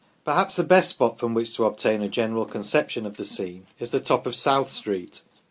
Perhaps 0.25 0.55
the 0.55 0.63
best 0.63 0.89
spot 0.89 1.19
from 1.19 1.35
which 1.35 1.55
to 1.55 1.65
obtain 1.65 2.01
a 2.01 2.09
general 2.09 2.45
conception 2.45 3.05
of 3.05 3.17
the 3.17 3.23
scene 3.23 3.67
is 3.79 3.91
the 3.91 3.99
top 3.99 4.25
of 4.25 4.33
South 4.35 4.71
Street. 4.71 5.21